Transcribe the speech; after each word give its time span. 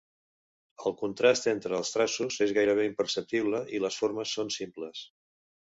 El 0.89 0.95
contrast 1.01 1.49
entre 1.51 1.77
els 1.81 1.93
traços 1.97 2.39
és 2.47 2.55
gairebé 2.59 2.89
imperceptible 2.91 3.61
i 3.79 3.87
les 3.87 4.03
formes 4.05 4.37
són 4.39 4.53
simples. 4.61 5.07